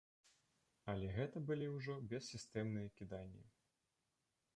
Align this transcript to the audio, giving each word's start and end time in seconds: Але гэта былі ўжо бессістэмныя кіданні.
Але 0.93 1.09
гэта 1.17 1.37
былі 1.49 1.67
ўжо 1.75 1.97
бессістэмныя 2.13 2.87
кіданні. 2.97 3.45